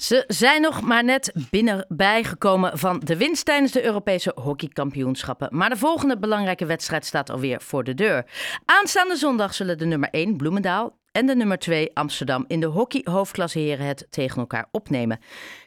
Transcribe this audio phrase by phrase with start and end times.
[0.00, 5.48] Ze zijn nog maar net binnenbij gekomen van de winst tijdens de Europese hockeykampioenschappen.
[5.50, 8.26] Maar de volgende belangrijke wedstrijd staat alweer voor de deur.
[8.64, 13.00] Aanstaande zondag zullen de nummer 1 Bloemendaal en de nummer 2 Amsterdam in de hockey
[13.04, 15.18] hoofdklasse heren het tegen elkaar opnemen.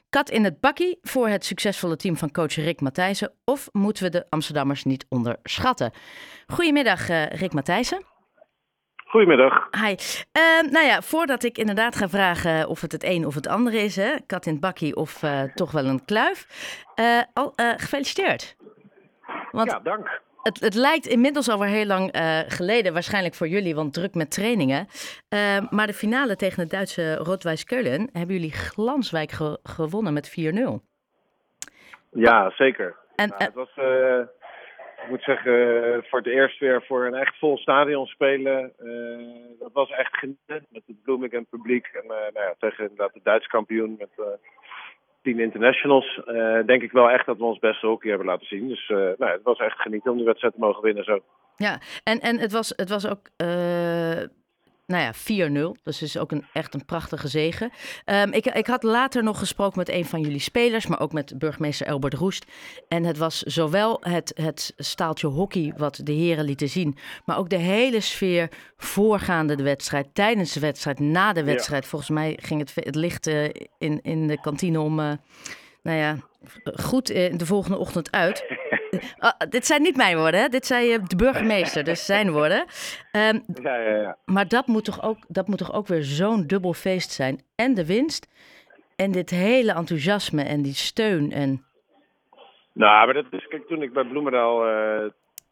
[0.09, 4.09] Kat in het bakkie voor het succesvolle team van coach Rick Matthijssen of moeten we
[4.09, 5.91] de Amsterdammers niet onderschatten?
[6.47, 8.12] Goedemiddag uh, Rick Matthijssen.
[9.13, 9.67] Goedemiddag.
[9.71, 9.91] Hi.
[9.91, 13.77] Uh, nou ja, voordat ik inderdaad ga vragen of het het een of het andere
[13.77, 16.45] is, hè, kat in het bakkie of uh, toch wel een kluif,
[16.95, 18.55] uh, al gefeliciteerd.
[19.51, 20.21] Want ja, dank.
[20.41, 22.11] Het, het lijkt inmiddels alweer heel lang
[22.47, 24.87] geleden, waarschijnlijk voor jullie, want druk met trainingen.
[25.69, 30.33] maar de finale tegen het Duitse Rotwijs Keulen hebben jullie glanswijk ge gewonnen met 4-0.
[32.11, 32.95] Ja, zeker.
[33.15, 33.73] En, nou, het was
[35.03, 35.53] ik moet zeggen,
[36.09, 38.73] voor het eerst weer voor een echt vol stadion spelen.
[38.83, 41.85] Uh, dat was echt genieten met het Blooming publiek.
[41.93, 44.09] En uh, nou ja, tegen inderdaad de Duitse kampioen met
[45.21, 46.21] tien internationals.
[46.65, 48.67] denk ik wel echt dat we ons beste hockey hebben laten zien.
[48.67, 51.19] Dus nou, het was echt genieten om de wedstrijd te mogen winnen zo.
[51.55, 53.29] Ja, en, en het, was, het was ook
[54.85, 55.13] nou ja,
[55.77, 55.81] 4-0.
[55.83, 57.71] Dus is ook een, echt een prachtige zegen.
[58.05, 61.37] Um, ik, ik had later nog gesproken met een van jullie spelers, maar ook met
[61.37, 62.45] burgemeester Elbert Roest.
[62.87, 67.49] En het was zowel het, het staaltje hockey wat de heren lieten zien, maar ook
[67.49, 71.85] de hele sfeer voorgaande de wedstrijd, tijdens de wedstrijd, na de wedstrijd.
[71.85, 73.43] Volgens mij ging het, het licht uh,
[73.77, 75.11] in, in de kantine om, uh,
[75.83, 76.17] nou ja,
[76.63, 78.43] goed uh, de volgende ochtend uit.
[79.19, 80.47] Oh, dit zijn niet mijn woorden, hè?
[80.47, 82.59] dit zei de burgemeester, dus zijn woorden.
[83.11, 84.17] Um, ja, ja, ja.
[84.25, 87.41] Maar dat moet, toch ook, dat moet toch ook weer zo'n dubbel feest zijn.
[87.55, 88.31] En de winst
[88.95, 91.31] en dit hele enthousiasme en die steun.
[91.31, 91.65] En...
[92.73, 95.09] Nou, maar dat is, kijk, toen ik bij Bloemendaal, uh,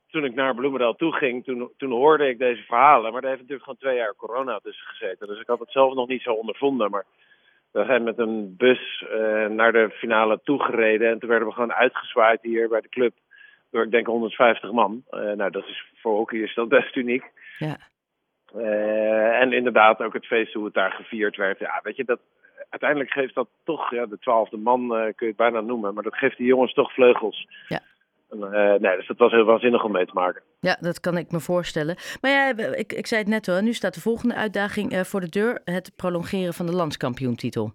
[0.09, 3.11] toen ik naar Bloemendaal toe ging, toen, toen hoorde ik deze verhalen.
[3.11, 5.27] Maar daar heeft natuurlijk gewoon twee jaar corona tussen gezeten.
[5.27, 6.91] Dus ik had het zelf nog niet zo ondervonden.
[6.91, 7.05] Maar
[7.71, 11.09] we zijn met een bus uh, naar de finale toegereden.
[11.09, 13.13] En toen werden we gewoon uitgezwaaid hier bij de club
[13.71, 15.03] door ik denk 150 man.
[15.11, 17.23] Uh, nou, dat is voor hockey is dat best uniek.
[17.57, 17.77] Ja.
[18.55, 21.59] Uh, en inderdaad ook het feest hoe het daar gevierd werd.
[21.59, 22.19] Ja, weet je, dat,
[22.69, 26.03] uiteindelijk geeft dat toch, ja, de twaalfde man uh, kun je het bijna noemen, maar
[26.03, 27.47] dat geeft die jongens toch vleugels.
[27.67, 27.79] Ja.
[28.29, 28.39] En,
[28.81, 30.41] nee, dus dat was heel waanzinnig om mee te maken.
[30.59, 31.95] Ja, dat kan ik me voorstellen.
[32.21, 35.29] Maar ja, ik, ik zei het net hoor, nu staat de volgende uitdaging voor de
[35.29, 37.73] deur: het prolongeren van de landskampioentitel.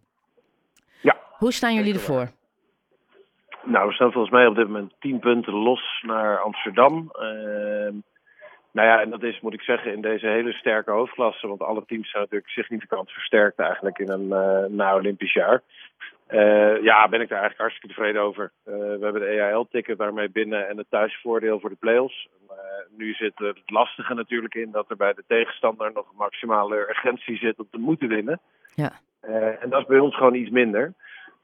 [1.03, 1.16] Ja.
[1.31, 2.31] Hoe staan jullie ervoor?
[3.66, 7.10] Nou, we staan volgens mij op dit moment tien punten los naar Amsterdam.
[7.12, 7.93] Uh,
[8.72, 11.47] nou ja, en dat is, moet ik zeggen, in deze hele sterke hoofdklasse.
[11.47, 15.62] Want alle teams zijn natuurlijk significant versterkt eigenlijk in een uh, na-Olympisch jaar.
[16.31, 18.53] Uh, ja, ben ik daar eigenlijk hartstikke tevreden over.
[18.69, 22.28] Uh, we hebben de EAL-ticket daarmee binnen en het thuisvoordeel voor de play-offs.
[22.97, 27.37] nu zit het lastige natuurlijk in dat er bij de tegenstander nog een maximale urgentie
[27.37, 28.41] zit om te moeten winnen.
[28.75, 28.93] Ja.
[29.60, 30.94] en dat is bij ons gewoon iets minder.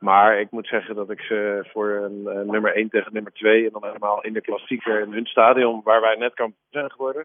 [0.03, 3.73] Maar ik moet zeggen dat ik ze voor een, nummer 1 tegen nummer 2 en
[3.73, 7.25] dan helemaal in de klassieker in hun stadion, waar wij net kampioen zijn geworden,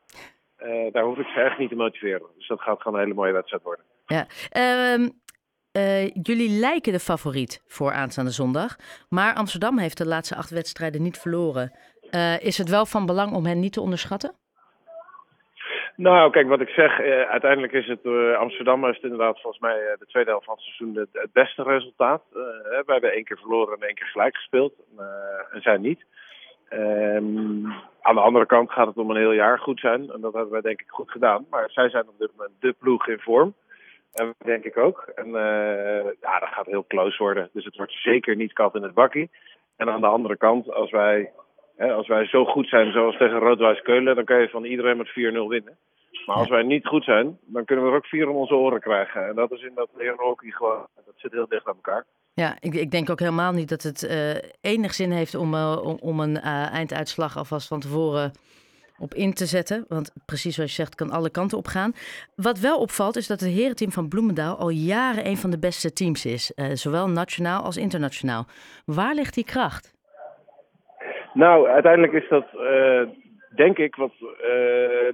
[0.63, 2.27] uh, daar hoef ik ze echt niet te motiveren.
[2.37, 3.85] Dus dat gaat gewoon een hele mooie wedstrijd worden.
[4.05, 4.25] Ja,
[4.57, 5.07] uh,
[5.77, 8.75] uh, jullie lijken de favoriet voor aanstaande zondag.
[9.09, 11.71] Maar Amsterdam heeft de laatste acht wedstrijden niet verloren.
[12.09, 14.35] Eh, is het wel van belang om hen niet te onderschatten?
[15.97, 19.81] Nou, kijk, wat ik zeg, eh, uiteindelijk is het, uh, Amsterdam heeft inderdaad volgens mij
[19.81, 22.23] uh, de tweede helft van het seizoen het, het beste resultaat.
[22.31, 24.73] we hebben één keer verloren en één keer gelijk gespeeld.
[25.51, 26.05] en zij niet.
[26.69, 30.11] Um, aan de andere kant gaat het om een heel jaar goed zijn.
[30.11, 31.45] En dat hebben wij denk ik goed gedaan.
[31.49, 33.53] Maar zij zijn op dit moment de ploeg in vorm.
[34.13, 35.11] En denk ik ook.
[35.15, 35.31] En
[36.21, 37.49] ja, dat gaat heel close worden.
[37.53, 39.29] Dus het wordt zeker niet kat in het bakkie.
[39.77, 41.31] En aan de andere kant, als wij
[41.77, 45.09] als wij zo goed zijn zoals tegen Roodwijs Keulen, dan kan je van iedereen met
[45.09, 45.11] 4-0
[45.47, 45.77] winnen.
[46.25, 48.79] Maar als wij niet goed zijn, dan kunnen we er ook vier om onze oren
[48.79, 49.27] krijgen.
[49.27, 52.05] En dat is in dat hockey gewoon, dat zit heel dicht aan elkaar.
[52.33, 55.81] Ja, ik, ik denk ook helemaal niet dat het uh, enig zin heeft om, uh,
[55.83, 58.31] om, om, een uh, einduitslag alvast van tevoren
[58.97, 59.85] op in te zetten.
[59.87, 61.93] Want precies zoals je zegt, kan alle kanten op gaan.
[62.35, 65.93] Wat wel opvalt is dat het herenteam van Bloemendaal al jaren een van de beste
[65.93, 66.51] teams is.
[66.73, 68.45] zowel nationaal als internationaal.
[68.85, 69.96] Waar ligt die kracht?
[71.37, 72.45] Nou, uiteindelijk is dat
[73.55, 74.27] denk ik, wat uh,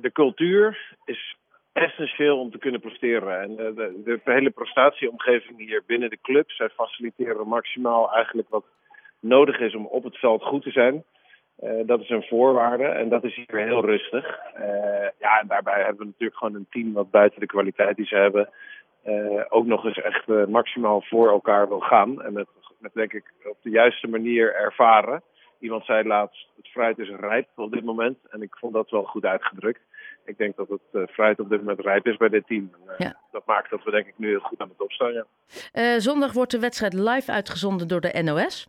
[0.02, 1.36] de cultuur is
[1.74, 3.42] essentieel om te kunnen presteren.
[3.42, 8.66] En uh, de, de, hele prestatieomgeving hier binnen de club, zij faciliteren maximaal eigenlijk wat
[9.20, 11.04] nodig is om op het veld goed te zijn.
[11.86, 14.40] Dat is een voorwaarde en dat is hier heel rustig.
[15.20, 18.16] ja, en daarbij hebben we natuurlijk gewoon een team wat buiten de kwaliteit die ze
[18.16, 18.50] hebben,
[19.50, 22.22] ook nog eens echt maximaal voor elkaar wil gaan.
[22.22, 22.48] En met,
[22.80, 25.22] met denk ik op de juiste manier ervaren.
[25.64, 28.18] Iemand zei laatst, het fruit is rijp op dit moment.
[28.30, 29.80] En ik vond dat wel goed uitgedrukt.
[30.26, 32.72] ik denk dat het fruit op dit moment rijp is bij dit team.
[32.88, 33.16] En, Ja.
[33.32, 35.14] Dat maakt dat we denk ik nu heel goed aan het opstaan.
[35.14, 35.26] Ja.
[35.72, 38.68] Eh, zondag wordt de wedstrijd live uitgezonden door de NOS.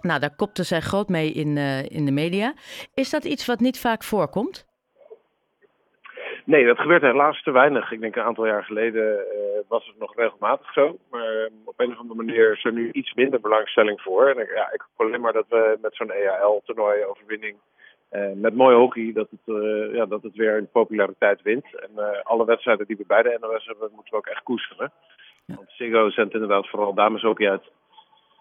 [0.00, 2.54] Nou, daar kopten zij groot mee in, eh, in de media.
[2.94, 4.66] Is dat iets wat niet vaak voorkomt?
[6.46, 7.92] Nee, dat gebeurt helaas te weinig.
[7.92, 10.96] Ik denk een aantal jaar geleden eh, was het nog regelmatig zo.
[11.10, 14.26] Maar eh, op een of andere manier is er nu iets minder belangstelling voor.
[14.26, 17.56] En ik, ja, ik hoop alleen maar dat we met zo'n EAL-toernooi-overwinning...
[18.08, 19.56] eh, met mooi hockey, dat het,
[19.92, 21.66] ja, dat het weer in populariteit wint.
[21.80, 24.92] En alle wedstrijden die we bij de NOS hebben, moeten we ook echt koesteren.
[25.46, 25.54] Ja.
[25.54, 27.70] Want Ziggo zendt inderdaad vooral dameshockey uit.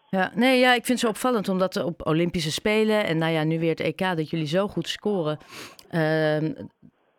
[0.09, 3.59] Ja, nee, ja, ik vind ze opvallend omdat op Olympische Spelen en nou ja, nu
[3.59, 5.37] weer het EK dat jullie zo goed scoren,
[5.89, 6.53] ehm,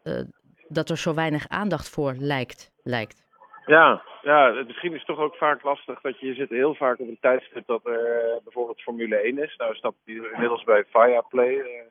[0.03, 0.23] eh,
[0.69, 2.71] dat er zo weinig aandacht voor lijkt.
[2.83, 3.25] lijkt.
[3.67, 6.75] Ja, ja, het- misschien is het toch ook vaak lastig dat je, je zit heel
[6.75, 9.57] vaak op een tijdstip dat er eh, bijvoorbeeld Formule 1 is.
[9.57, 11.85] Nou dat hier inmiddels bij Viaplay, eh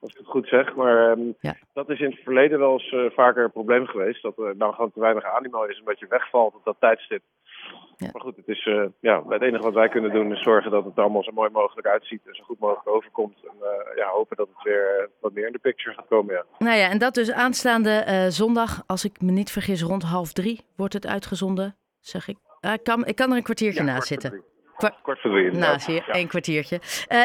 [0.00, 0.74] als ik het goed zeg.
[0.74, 1.54] Maar ehm, Ja.
[1.72, 4.22] dat is in het verleden wel eens eh, vaker een probleem geweest.
[4.22, 7.22] Dat er nou gewoon te weinig animo is, omdat je wegvalt op dat tijdstip.
[8.00, 8.08] Ja.
[8.12, 10.84] Maar goed, het, is, eh, ja, het enige wat wij kunnen doen is zorgen dat
[10.84, 13.36] het er allemaal zo mooi mogelijk uitziet en zo goed mogelijk overkomt.
[13.44, 16.34] En eh, ja, hopen dat het weer eh, wat meer in de picture gaat komen.
[16.34, 16.44] Ja.
[16.58, 20.60] Nou ja, en dat dus aanstaande zondag, als ik me niet vergis, rond half drie
[20.76, 22.36] wordt het uitgezonden, zeg ik.
[22.60, 24.44] Ah, ik, kan, ik kan er een kwartiertje Ja, naast zitten.
[24.76, 25.44] Kwa- Kort voor drie.
[25.52, 25.58] Je,
[26.06, 26.12] Ja.
[26.14, 26.80] één kwartiertje.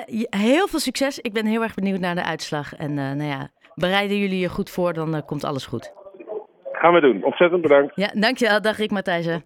[0.06, 1.20] Je- heel veel succes.
[1.20, 2.76] Ik ben heel erg benieuwd naar de uitslag.
[2.76, 5.94] En nou ja, bereiden jullie je goed voor, dan komt alles goed.
[6.72, 7.24] Gaan we doen.
[7.24, 7.96] Ontzettend bedankt.
[7.96, 8.62] Ja, dankjewel.
[8.62, 9.44] Dag Rick Matthijssen.